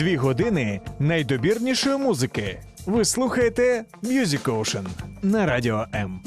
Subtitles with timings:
[0.00, 2.60] Дві години найдобірнішої музики.
[2.86, 4.86] Ви слухаєте Music Ocean
[5.22, 6.20] на радіо М.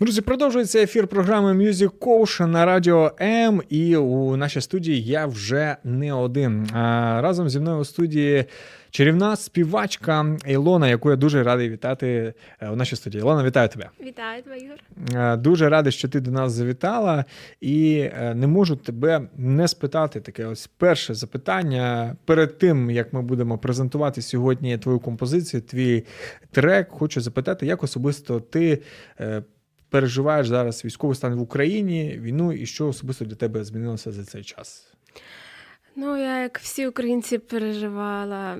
[0.00, 3.62] Друзі, продовжується ефір програми Music Ocean на радіо М.
[3.68, 6.68] І у нашій студії я вже не один.
[6.72, 8.44] А разом зі мною у студії
[8.92, 13.20] чарівна співачка Ілона, яку я дуже радий вітати е, у нашій студії.
[13.20, 13.90] Ілона, вітаю тебе.
[14.00, 14.78] Вітаю тебе, Ігор.
[15.14, 17.24] Е, Дуже радий, що ти до нас завітала,
[17.60, 22.16] і е, не можу тебе не спитати таке ось перше запитання.
[22.24, 26.04] Перед тим як ми будемо презентувати сьогодні твою композицію, твій
[26.50, 28.82] трек, хочу запитати, як особисто ти
[29.20, 29.42] е,
[29.90, 34.42] переживаєш зараз військовий стан в Україні, війну, і що особисто для тебе змінилося за цей
[34.42, 34.92] час?
[35.96, 38.58] Ну, я, як всі українці, переживала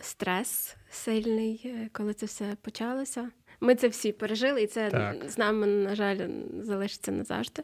[0.00, 3.30] стрес сильний, е, коли це все почалося.
[3.60, 5.16] Ми це всі пережили, і це Так.
[5.28, 6.16] з нами, на жаль,
[6.62, 7.62] залишиться назавжди.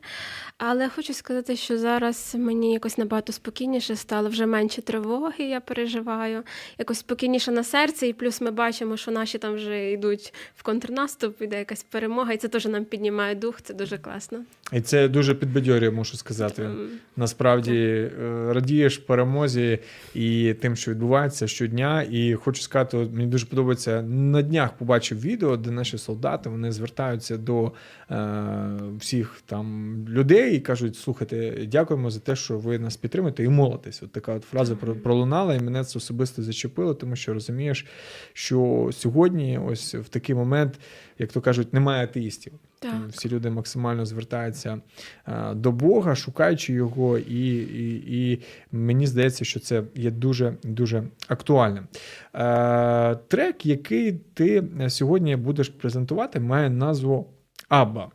[0.59, 6.43] Але хочу сказати, що зараз мені якось набагато спокійніше стало, вже менше тривоги я переживаю,
[6.79, 11.43] якось спокійніше на серці, і плюс ми бачимо, що наші там вже йдуть в контрнаступ,
[11.43, 14.45] іде якась перемога, і це теж нам піднімає дух, це дуже класно.
[14.73, 16.69] І це дуже підбадьорює, можу сказати.
[17.17, 18.11] Насправді е,
[18.53, 19.79] радієш перемозі
[20.15, 22.07] і тим, що відбувається щодня.
[22.11, 27.37] І хочу сказати, мені дуже подобається на днях побачив відео, де наші солдати вони звертаються
[27.37, 27.73] до
[28.11, 33.49] е, всіх там людей і кажуть: слухайте, дякуємо за те, що ви нас підтримуєте і
[33.49, 34.03] молитесь.
[34.03, 37.87] От така от фраза про- пролунала, і мене це особисто зачепило, тому що розумієш,
[38.33, 40.81] що сьогодні, ось в такий момент,
[41.19, 42.53] як то кажуть, немає атеїстів.
[42.83, 42.93] Так.
[43.09, 44.81] Всі люди максимально звертаються
[45.29, 51.03] е, до Бога, шукаючи його, і, і, і мені здається, що це є дуже дуже
[51.29, 51.87] актуальним.
[52.35, 57.27] Е, трек, який ти сьогодні будеш презентувати, має назву
[57.69, 58.11] Абба.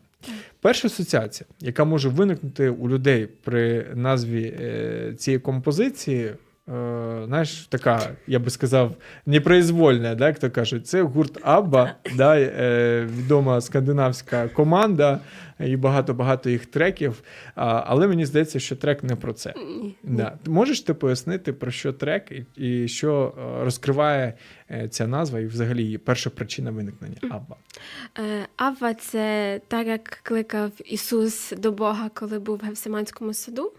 [0.61, 6.33] Перша асоціація, яка може виникнути у людей при назві е, цієї композиції,
[7.25, 8.95] знаєш, така, я би сказав,
[9.25, 15.19] непроизвольна, да, як то кажуть, це гурт Абба, да, е, відома скандинавська команда
[15.59, 17.23] і багато-багато їх треків.
[17.55, 19.53] А, але мені здається, що трек не про це.
[20.03, 20.37] Да.
[20.45, 24.33] Можеш ти пояснити, про що трек і, і що е, розкриває
[24.71, 27.55] е, ця назва, і взагалі її перша причина виникнення Абба?
[28.19, 33.71] Е, Авва це так, як кликав Ісус до Бога, коли був в Гевсиманському саду.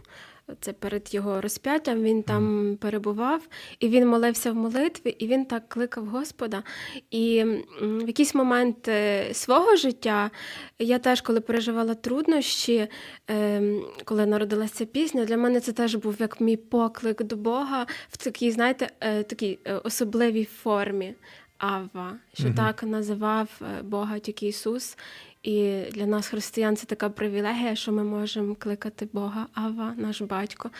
[0.60, 3.48] Це перед його розп'яттям він там перебував,
[3.80, 6.62] і він молився в молитві, і він так кликав Господа.
[7.10, 7.44] І
[7.80, 10.30] в якийсь момент е, свого життя
[10.78, 12.88] я теж, коли переживала труднощі,
[13.28, 18.16] ем, коли народилася пісня, для мене це теж був як мій поклик до Бога в
[18.16, 21.14] такій, знаєте, е, такій е, особливій формі.
[21.58, 22.54] Авва, що Мгм.
[22.54, 24.96] так називав Бога тільки Ісус.
[25.42, 30.70] І для нас, християн, це така привілегія, що ми можемо кликати Бога Ава, наш батько.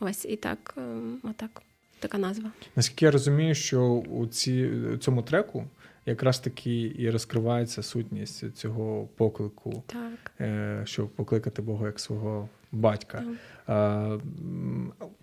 [0.00, 1.62] Ось і так, ем, отак,
[1.98, 2.50] така назва.
[2.76, 5.64] Наскільки я розумію, що у ці, цьому треку
[6.06, 10.32] якраз таки і розкривається сутність цього поклику, Так.
[10.40, 13.18] е, щоб покликати Бога як свого батька.
[13.18, 13.26] так.
[13.66, 14.18] А,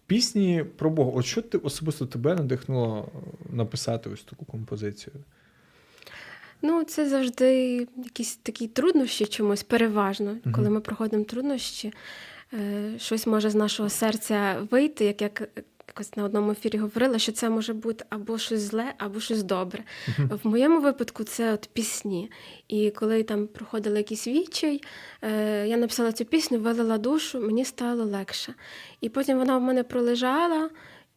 [0.08, 1.12] пісні про Бога.
[1.16, 3.12] От що ти особисто тебе надихнуло
[3.54, 5.16] написати ось таку композицію?
[6.62, 10.38] Ну, це завжди якісь такі труднощі чомусь, переважно.
[10.44, 10.53] Мгм.
[10.56, 11.94] Коли ми проходимо труднощі,
[12.53, 15.29] е, щось може з нашого серця вийти, як я
[15.97, 19.84] якось на одному ефірі говорила, що це може бути або щось зле, або щось добре.
[20.18, 22.31] В моєму випадку це от пісні.
[22.68, 24.81] І коли там проходили якийсь відчай,
[25.22, 28.53] е, я написала цю пісню, вилила душу, мені стало легше.
[29.01, 30.69] І потім вона в мене пролежала.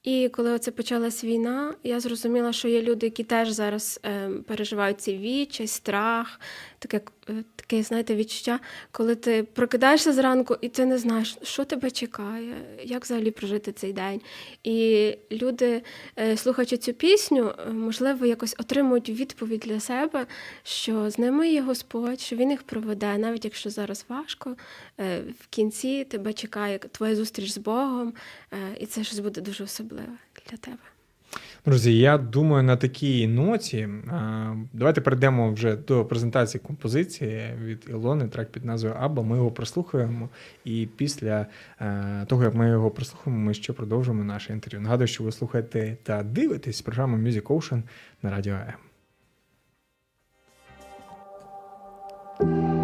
[0.02, 5.00] І коли оце почалась війна, я зрозуміла, що є люди, які теж зараз е, переживають
[5.00, 6.40] цей відчай, страх,
[6.78, 8.60] таке, е, таке, знаєте, відчуття,
[8.92, 13.92] коли ти прокидаєшся зранку і ти не знаєш, що тебе чекає, як взагалі прожити цей
[13.92, 14.20] день.
[14.64, 15.82] І люди,
[16.18, 20.26] е, слухаючи цю пісню, е, можливо, якось отримують відповідь для себе,
[20.62, 24.56] що з ними є Господь, що він їх проведе, навіть якщо зараз важко,
[25.40, 28.14] в кінці тебе чекає твоя зустріч з Богом,
[28.80, 30.78] і це щось буде дуже особливе для тебе.
[31.66, 33.88] Друзі, я думаю, на такій ноті
[34.72, 39.22] давайте перейдемо вже до презентації композиції від Ілони, трек під назвою Абба.
[39.22, 40.28] Ми його прослухаємо,
[40.64, 41.46] і після
[41.80, 44.80] е, того, як ми його прослухаємо, ми ще продовжимо наше інтерв'ю.
[44.80, 47.82] Нагадую, що ви слухаєте та дивитесь програму Music Ocean
[48.22, 48.56] на радіо
[52.40, 52.79] М.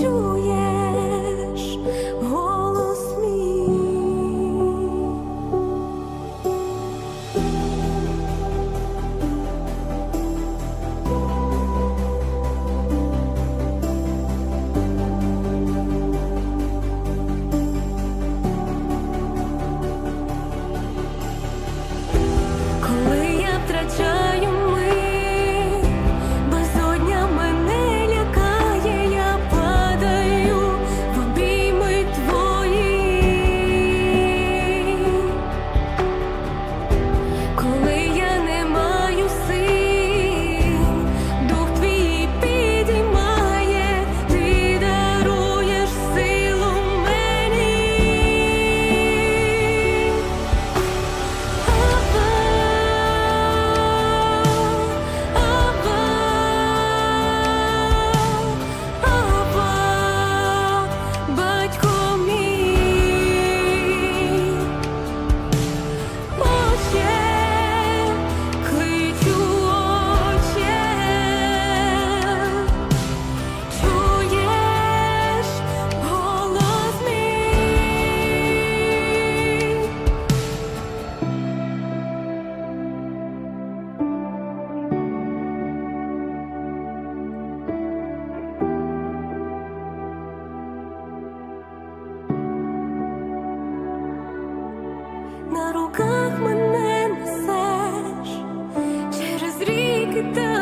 [0.00, 0.69] 树叶。
[95.50, 98.28] На руках мене несеш.
[99.18, 100.59] Через ріки та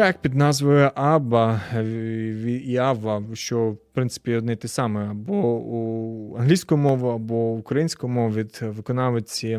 [0.00, 1.60] Трек під назвою Абба
[2.64, 8.34] і Ава, що в принципі одне те саме, або у англійську мову, або українську мову
[8.34, 9.58] від виконавиці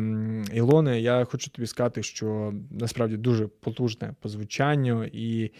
[0.52, 1.00] Ілони.
[1.00, 5.50] Я хочу тобі сказати, що насправді дуже потужне по звучанню, і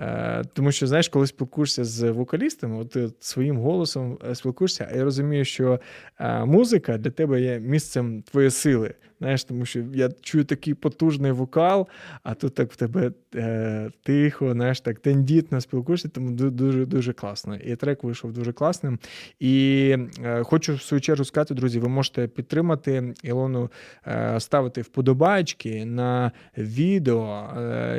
[0.00, 4.96] е, тому що знаєш, коли спілкуєшся з вокалістами, от ти своїм голосом е, спілкуєшся, а
[4.96, 5.80] я розумію, що
[6.18, 8.94] е, музика для тебе є місцем твоєї сили.
[9.20, 11.88] Знаєш, тому що я чую такий потужний вокал,
[12.22, 17.56] а тут так в тебе е, тихо, знаєш, так тендітно спілкуєшся, тому дуже дуже класно.
[17.56, 18.98] І трек вийшов дуже класним.
[19.40, 23.70] І е, хочу в свою чергу сказати, друзі, ви можете підтримати Ілону,
[24.06, 27.48] е, ставити вподобайки на відео,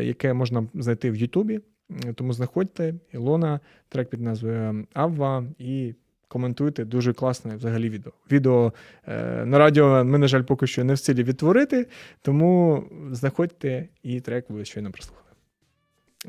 [0.01, 1.59] яке можна знайти в Ютубі.
[2.15, 5.93] Тому знаходьте Ілона, трек під назвою Авва і.
[6.27, 8.13] Коментуйте дуже класне взагалі відео.
[8.31, 8.73] Відео
[9.07, 11.87] е, на радіо ми, на жаль, поки що не в силі відтворити,
[12.21, 15.31] тому знаходьте і трек ви щойно прослухали.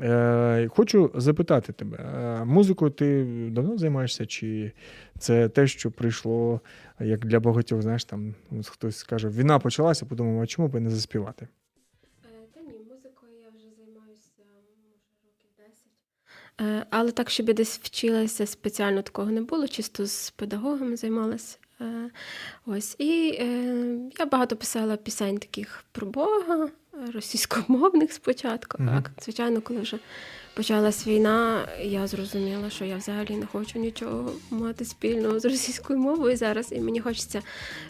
[0.01, 4.71] Е, хочу запитати тебе: е, музикою ти давно займаєшся, чи
[5.19, 6.61] це те, що прийшло
[6.99, 11.47] як для багатьох, знаєш, там хтось скаже, війна почалася, подумав, а чому б не заспівати?
[16.89, 21.57] Але так, щоб я десь вчилася спеціально такого не було, чисто з педагогами займалася.
[21.81, 22.09] Е,
[22.65, 22.95] Ось.
[22.99, 23.45] І е,
[24.19, 26.69] я багато писала пісень таких про Бога,
[27.13, 28.83] російськомовних спочатку.
[28.83, 28.95] Мгм.
[28.95, 29.97] Так, звичайно, коли вже
[30.53, 36.37] почалась війна, я зрозуміла, що я взагалі не хочу нічого мати спільного з російською мовою
[36.37, 37.41] зараз, і мені хочеться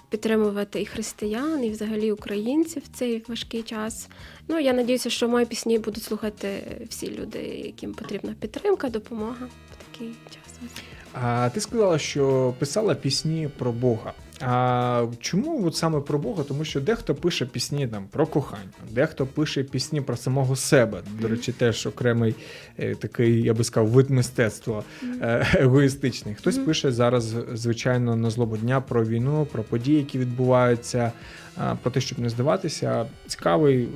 [0.09, 4.07] підтримувати і християн, і взагалі українців в цей важкий час.
[4.47, 9.91] Ну, я надіюся, що мої пісні будуть слухати всі люди, яким потрібна підтримка, допомога в
[9.91, 10.71] такий час.
[11.13, 14.13] А ти сказала, що писала пісні про Бога.
[14.41, 16.43] А чому от саме про Бога?
[16.43, 21.01] Тому що дехто пише пісні там про кохання, дехто пише пісні про самого себе.
[21.21, 22.35] До речі, теж окремий
[22.79, 26.35] е, такий, я би сказав, вид мистецтва е, егоїстичний.
[26.35, 31.11] Хтось пише зараз, звичайно, на злобу дня про війну, про події, які відбуваються,
[31.57, 33.05] а, про те, щоб не здаватися.
[33.27, 33.87] Цікавий е,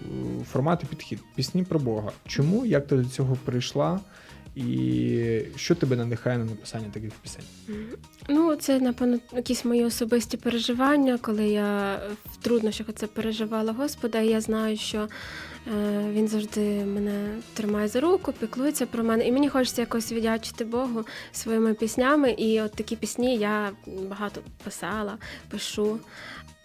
[0.52, 1.20] формат і підхід.
[1.36, 2.12] Пісні про Бога.
[2.28, 2.66] Чому?
[2.66, 4.00] Як ти до цього прийшла?
[4.58, 7.44] І що тебе надихає на написання таких пісень?
[8.30, 14.28] Ну, це, напевно, якісь мої особисті переживання, коли я в труднощах це переживала Господа, і
[14.28, 15.10] я знаю, що е,
[16.12, 19.28] він завжди мене тримає за руку, піклується про мене.
[19.28, 22.32] І мені хочеться якось віддячити Богу своїми піснями.
[22.32, 23.72] І от такі пісні я
[24.10, 25.18] багато писала,
[25.50, 26.00] пишу.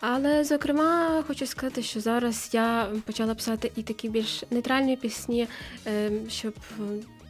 [0.01, 5.49] Але, зокрема, хочу сказати, що зараз я почала писати і такі більш нейтральні пісні,
[5.87, 6.55] е, щоб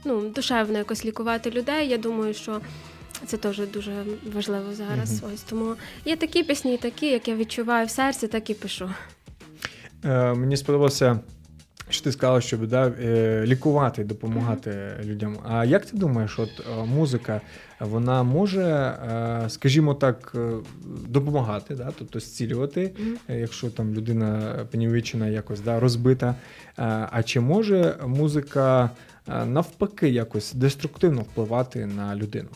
[0.04, 1.88] ну, душевно якось лікувати людей.
[1.88, 2.60] Я думаю, що
[3.26, 3.92] це теж дуже
[4.34, 5.22] важливо зараз.
[5.34, 8.90] Ось тому є такі пісні, такі, як я відчуваю в серці, так і пишу.
[10.04, 11.20] Е, мені сподобалося,
[11.88, 15.38] що ти сказала, щоб да, е, лікувати, допомагати людям.
[15.48, 17.40] А як ти думаєш, от е, музика
[17.80, 20.36] вона може, е, скажімо так,
[21.08, 22.92] допомагати, да, тобто зцілювати,
[23.28, 26.34] е, якщо там людина понівечена якось да, розбита.
[27.10, 28.90] А чи може музика
[29.26, 32.48] навпаки якось деструктивно впливати на людину?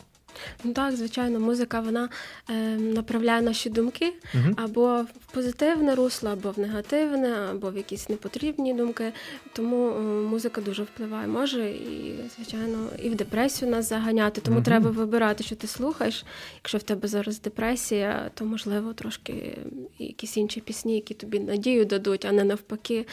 [0.65, 2.09] Ну так, звичайно, музика вона
[2.51, 4.55] е, направляє наші думки Угу.
[4.57, 9.13] або в позитивне русло, або в негативне, або в якісь непотрібні думки.
[9.53, 11.27] Тому е, музика дуже впливає.
[11.27, 14.41] Може і, звичайно, і в депресію нас заганяти.
[14.41, 14.65] Тому Мгм.
[14.65, 16.25] треба вибирати, що ти слухаєш.
[16.57, 19.59] Якщо в тебе зараз депресія, то можливо трошки
[19.99, 23.07] якісь інші пісні, які тобі надію дадуть, а не навпаки.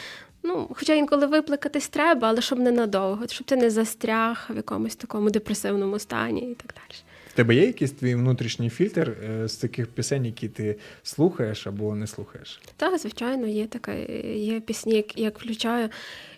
[0.44, 5.30] Ну, хоча інколи виплакатись треба, але щоб ненадовго, щоб ти не застряг в якомусь такому
[5.30, 6.98] депресивному стані і так далі.
[7.28, 11.94] В тебе є якийсь твій внутрішній фільтр е, з таких пісень, які ти слухаєш або
[11.94, 12.60] не слухаєш?
[12.76, 14.04] Так, звичайно, є таке.
[14.36, 15.88] Є пісні, як, як включаю.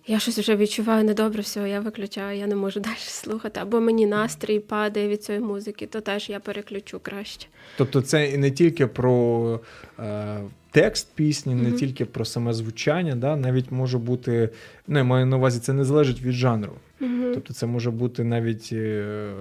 [0.07, 3.61] Я щось вже відчуваю недобре, все, я виключаю, я не можу далі слухати.
[3.61, 7.47] Або мені настрій падає від цієї музики, то теж я переключу краще.
[7.77, 9.61] Тобто, це і не тільки про
[9.99, 10.41] е,
[10.77, 11.79] текст пісні, не Мгм.
[11.79, 13.37] тільки про саме звучання, да?
[13.37, 14.49] навіть може бути,
[14.87, 16.73] ну, я маю на увазі, це не залежить від жанру.
[17.01, 17.31] Мгм.
[17.35, 19.35] Тобто це може бути навіть е,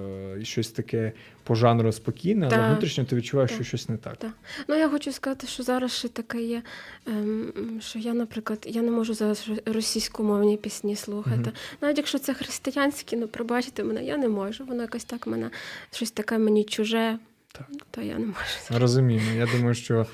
[0.43, 1.11] щось таке
[1.43, 4.25] по жанру спокійне, але внутрішньо ти відчуваєш, що щось не так.
[4.67, 6.61] Ну, я хочу сказати, що зараз ще таке є,
[7.07, 11.37] ем, що я, наприклад, я не можу зараз російськомовні пісні слухати.
[11.37, 11.51] Мгм.
[11.81, 14.65] Навіть якщо це християнські, ну пробачте мене, я не можу.
[14.65, 15.49] Воно якось так мене
[15.91, 17.19] щось таке мені чуже,
[17.57, 17.67] Так.
[17.91, 18.79] то я не можу.
[18.81, 19.21] Розумію.
[19.37, 20.05] Я думаю, що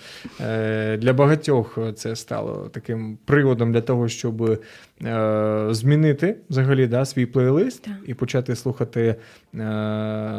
[0.41, 4.59] е, для багатьох це стало таким приводом для того, щоб
[5.05, 7.93] е, змінити взагалі да, свій плейлист Так.
[8.05, 9.15] і почати слухати
[9.53, 9.57] е,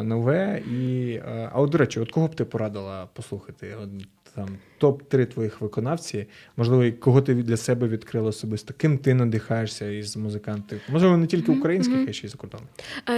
[0.03, 0.63] нове.
[0.73, 1.19] І,
[1.53, 3.75] а от, до речі, от кого б ти порадила послухати?
[3.83, 3.91] От,
[4.35, 4.49] там
[4.81, 10.81] топ-3 твоїх виконавці, можливо, кого ти для себе відкрила особисто, ким ти надихаєшся із музикантів?
[10.89, 12.07] Можливо, не тільки українських, мгм.
[12.09, 12.69] а ще й закордонних.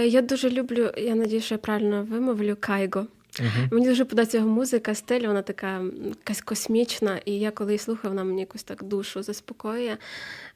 [0.05, 3.07] Я дуже люблю, я надію, що я правильно вимовлю Кайго.
[3.39, 3.67] Угу.
[3.71, 8.11] Мені дуже подобається його музика, стиль, вона така якась космічна, і я коли її слухаю,
[8.13, 9.97] вона мені якось так душу заспокоює.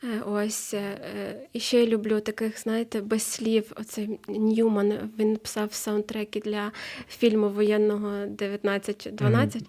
[0.03, 0.73] Е, Ось.
[0.73, 3.71] е, І ще я люблю таких, знаєте, без слів.
[3.75, 6.71] Оцей Ньюман, він писав саундтреки для
[7.09, 9.63] фільму воєнного 1912.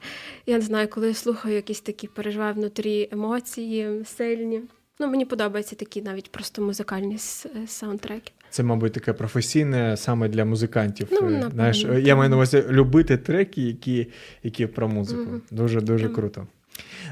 [0.47, 4.63] Я не знаю, коли я слухаю якісь такі, переживаю внутрі емоції сильні.
[5.01, 8.33] Ну, мені подобаються такі навіть просто музикальні е, саундтреки.
[8.51, 11.09] Це, мабуть, таке професійне саме для музикантів.
[11.13, 14.07] Ну, Е, Знаєш, я маю на увазі любити треки, які,
[14.43, 15.21] які про музику.
[15.23, 15.43] Мгм.
[15.51, 16.15] Дуже дуже Ем.
[16.15, 16.47] круто.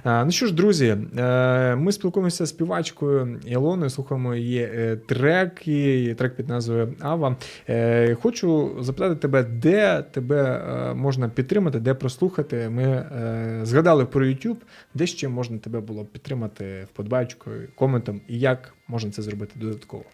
[0.05, 6.14] А, ну що ж, друзі, е, ми спілкуємося з співачкою Ілоною, слухаємо її е, треки,
[6.19, 7.37] трек під назвою Ава.
[7.69, 10.43] Е, Хочу запитати тебе, де тебе
[10.90, 12.69] е, можна підтримати, де прослухати.
[12.69, 14.57] Ми е, згадали про YouTube,
[14.95, 20.05] де ще можна тебе було підтримати вподобайкою, коментом, і як можна це зробити додатково.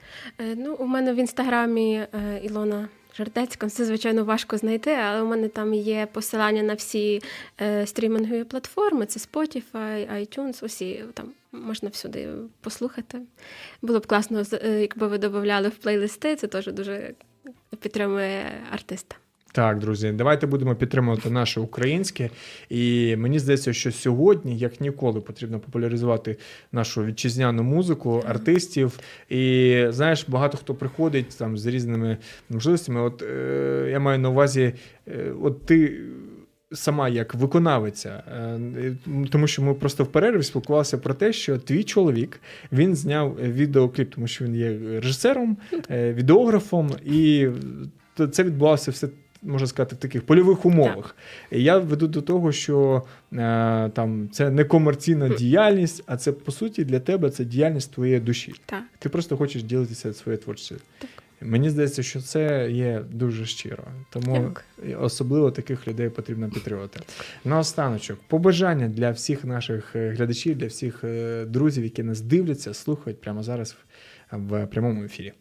[0.40, 3.68] Е, Ну, у мене в інстаграмі е, Ілона Жартецька.
[3.68, 7.22] Це, звичайно, важко знайти, але у мене там є посилання на всі
[7.60, 12.28] е, стрімінгові платформи: це Spotify, iTunes, усі там можна всюди
[12.60, 13.20] послухати.
[13.82, 17.14] Було б класно, е, якби ви додавали в плейлисти, це теж дуже
[17.80, 19.16] підтримує артиста.
[19.54, 22.30] Так, друзі, давайте будемо підтримувати наше українське.
[22.68, 26.36] І мені здається, що сьогодні, як ніколи, потрібно популяризувати
[26.72, 28.98] нашу вітчизняну музику, артистів.
[29.28, 32.16] І знаєш, багато хто приходить там з різними
[32.50, 33.00] можливостями.
[33.00, 34.72] От е, я маю на увазі,
[35.08, 36.00] е, от ти.
[36.72, 38.96] Сама як виконавиця, Е,
[39.30, 42.40] тому що ми просто в перерві спілкувалися про те, що твій чоловік
[42.72, 45.56] він зняв відеокліп, тому що він є режисером,
[45.90, 47.48] е, відеографом, і
[48.32, 49.08] це відбувалося все.
[49.44, 51.16] Можна сказати, в таких польових умовах.
[51.50, 56.52] І я веду до того, що е, там це не комерційна діяльність, а це по
[56.52, 58.54] суті для тебе це діяльність твоєї душі.
[58.66, 58.82] Так.
[58.98, 60.76] Ти просто хочеш ділитися своєю творчістю.
[60.98, 61.10] Так.
[61.40, 63.84] Мені здається, що це є дуже щиро.
[64.10, 65.00] Тому Дякую.
[65.00, 67.00] особливо таких людей потрібно підтримувати.
[67.44, 73.20] Наостаночок, побажання для всіх наших е, глядачів, для всіх е, друзів, які нас дивляться, слухають
[73.20, 73.76] прямо зараз
[74.32, 75.32] в прямому ефірі.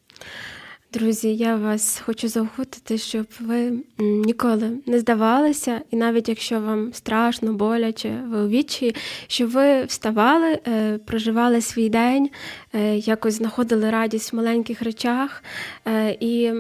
[0.94, 7.54] Друзі, я вас хочу заохотити, щоб ви ніколи не здавалися, і навіть якщо вам страшно,
[7.54, 8.96] боляче, ви у відчаї,
[9.28, 12.30] щоб ви вставали, е, проживали свій день,
[12.74, 15.44] е, якось знаходили радість в маленьких речах
[15.88, 16.52] е, і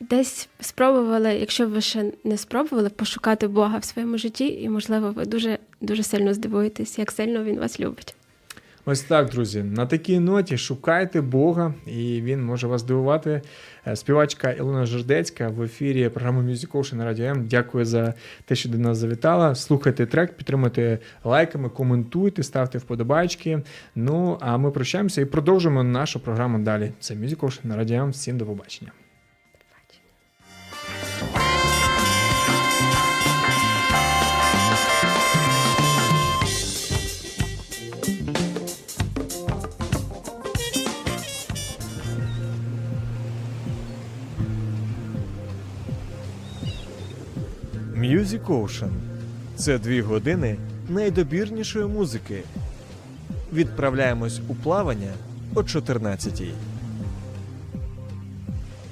[0.00, 5.24] десь спробували, якщо ви ще не спробували, пошукати Бога в своєму житті, і можливо, ви
[5.24, 8.14] дуже дуже сильно здивуєтесь, як сильно він вас любить.
[8.88, 9.62] Ось так, друзі.
[9.62, 13.42] На такій ноті шукайте Бога, і він може вас дивувати.
[13.86, 17.46] Е, Співачка Ілона Жердецька в ефірі програми Music Ocean на Радіо М.
[17.46, 18.14] Дякую за
[18.44, 19.54] те, що до нас завітала.
[19.54, 23.62] Слухайте трек, підтримуйте лайками, коментуйте, ставте вподобайки.
[23.94, 26.92] Ну а ми прощаємося і продовжимо нашу програму далі.
[27.00, 28.10] Це Music Ocean на Радіо М.
[28.10, 28.92] Всім до побачення.
[48.26, 48.90] Music Ocean–
[49.56, 50.56] це дві години
[50.88, 52.42] найдобірнішої музики.
[53.52, 55.12] Відправляємось у плавання
[55.54, 56.50] о 14-й.